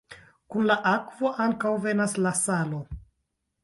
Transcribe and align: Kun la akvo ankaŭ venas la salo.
Kun 0.53 0.65
la 0.71 0.77
akvo 0.93 1.33
ankaŭ 1.47 1.77
venas 1.87 2.19
la 2.25 2.37
salo. 2.45 2.85